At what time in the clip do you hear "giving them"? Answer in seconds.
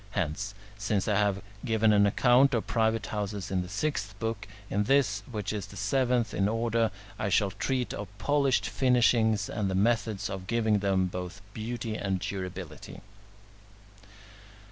10.47-11.05